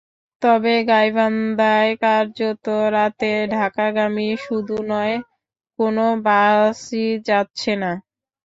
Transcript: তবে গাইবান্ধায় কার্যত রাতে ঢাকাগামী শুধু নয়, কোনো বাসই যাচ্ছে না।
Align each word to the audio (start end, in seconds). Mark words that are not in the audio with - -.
তবে 0.41 0.73
গাইবান্ধায় 0.89 1.91
কার্যত 2.03 2.65
রাতে 2.95 3.31
ঢাকাগামী 3.53 4.29
শুধু 4.45 4.77
নয়, 4.91 5.15
কোনো 5.79 6.05
বাসই 6.25 7.07
যাচ্ছে 7.27 7.71
না। 7.81 7.91